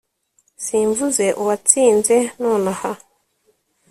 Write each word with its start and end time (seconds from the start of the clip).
simvuze 0.65 1.25
'uwatsinze 1.41 2.17
nonaha 2.41 2.91